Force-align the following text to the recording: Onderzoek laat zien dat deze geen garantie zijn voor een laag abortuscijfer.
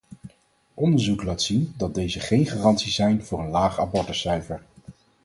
Onderzoek 0.73 1.23
laat 1.23 1.41
zien 1.41 1.73
dat 1.77 1.93
deze 1.95 2.19
geen 2.19 2.45
garantie 2.45 2.91
zijn 2.91 3.23
voor 3.25 3.39
een 3.39 3.49
laag 3.49 3.79
abortuscijfer. 3.79 4.61